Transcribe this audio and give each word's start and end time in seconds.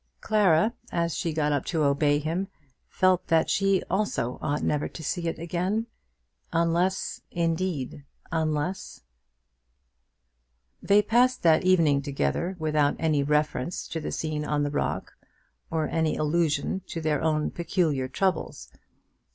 Clara, 0.19 0.73
as 0.91 1.13
she 1.15 1.31
got 1.31 1.51
up 1.51 1.63
to 1.65 1.83
obey 1.83 2.17
him, 2.17 2.47
felt 2.89 3.27
that 3.27 3.51
she 3.51 3.83
also 3.87 4.39
ought 4.41 4.63
never 4.63 4.87
to 4.87 5.03
see 5.03 5.27
it 5.27 5.37
again; 5.37 5.85
unless, 6.51 7.21
indeed, 7.29 8.03
unless 8.31 9.03
They 10.81 11.03
passed 11.03 11.43
that 11.43 11.65
evening 11.65 12.01
together 12.01 12.55
without 12.57 12.95
any 12.97 13.21
reference 13.21 13.87
to 13.89 13.99
the 13.99 14.11
scene 14.11 14.43
on 14.43 14.63
the 14.63 14.71
rock, 14.71 15.13
or 15.69 15.87
any 15.87 16.15
allusion 16.17 16.81
to 16.87 16.99
their 16.99 17.21
own 17.21 17.51
peculiar 17.51 18.07
troubles. 18.07 18.71